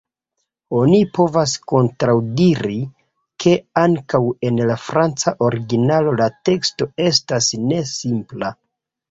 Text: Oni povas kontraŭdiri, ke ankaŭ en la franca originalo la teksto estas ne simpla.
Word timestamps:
Oni 0.75 0.99
povas 1.17 1.51
kontraŭdiri, 1.71 2.77
ke 3.45 3.53
ankaŭ 3.83 4.23
en 4.49 4.57
la 4.71 4.79
franca 4.87 5.35
originalo 5.49 6.17
la 6.23 6.31
teksto 6.51 6.91
estas 7.13 7.53
ne 7.69 7.81
simpla. 7.93 8.53